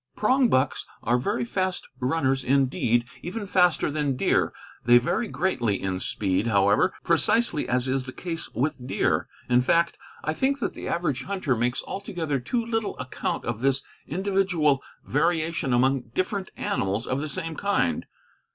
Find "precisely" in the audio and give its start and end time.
7.03-7.69